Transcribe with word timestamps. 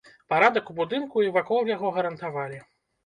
Парадак 0.31 0.71
у 0.71 0.75
будынку 0.79 1.21
і 1.25 1.29
вакол 1.37 1.69
яго 1.75 1.95
гарантавалі. 1.99 2.59